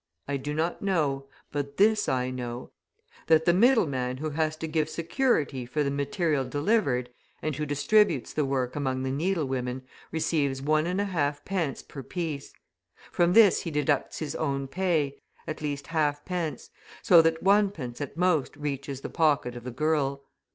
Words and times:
I 0.27 0.37
do 0.37 0.55
not 0.55 0.81
know; 0.81 1.27
but 1.51 1.77
this 1.77 2.09
I 2.09 2.31
know, 2.31 2.71
that 3.27 3.45
the 3.45 3.53
middle 3.53 3.85
man 3.85 4.17
who 4.17 4.31
has 4.31 4.55
to 4.55 4.67
give 4.67 4.89
security 4.89 5.63
for 5.63 5.83
the 5.83 5.91
material 5.91 6.43
delivered, 6.43 7.11
and 7.43 7.55
who 7.55 7.67
distributes 7.67 8.33
the 8.33 8.43
work 8.43 8.75
among 8.75 9.03
the 9.03 9.11
needle 9.11 9.45
women, 9.45 9.83
receives 10.11 10.59
1.5d. 10.59 11.87
per 11.87 12.01
piece. 12.01 12.51
From 13.11 13.33
this 13.33 13.61
he 13.61 13.69
deducts 13.69 14.17
his 14.17 14.33
own 14.37 14.67
pay, 14.67 15.19
at 15.45 15.61
least 15.61 15.85
.5d., 15.85 16.69
so 17.03 17.21
that 17.21 17.43
1d. 17.43 18.01
at 18.01 18.17
most 18.17 18.57
reaches 18.57 19.01
the 19.01 19.09
pocket 19.09 19.55
of 19.55 19.63
the 19.63 19.69
girl. 19.69 20.23